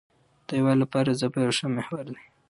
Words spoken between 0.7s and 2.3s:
لپاره ژبه یو ښه محور دی.